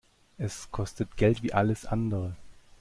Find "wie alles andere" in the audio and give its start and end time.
1.43-2.35